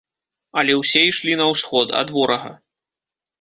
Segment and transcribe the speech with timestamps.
[0.61, 2.51] Але ўсе ішлі на ўсход, ад ворага.